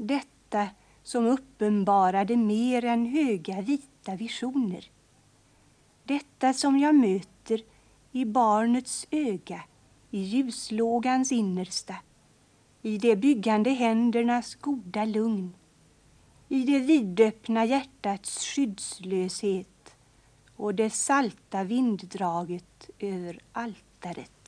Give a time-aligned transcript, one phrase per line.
[0.00, 0.68] Detta
[1.02, 4.90] som uppenbarade mer än höga vita visioner.
[6.04, 7.60] Detta som jag möter
[8.12, 9.62] i barnets öga,
[10.10, 11.94] i ljuslågans innersta,
[12.82, 15.54] i de byggande händernas goda lugn,
[16.48, 19.96] i det vidöppna hjärtats skyddslöshet
[20.56, 24.47] och det salta vinddraget över altaret.